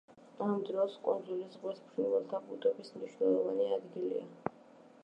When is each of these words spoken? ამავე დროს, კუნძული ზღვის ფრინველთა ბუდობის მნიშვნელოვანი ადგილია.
ამავე 0.45 0.63
დროს, 0.69 0.95
კუნძული 1.07 1.45
ზღვის 1.57 1.83
ფრინველთა 1.91 2.41
ბუდობის 2.49 2.91
მნიშვნელოვანი 2.97 3.71
ადგილია. 3.79 4.29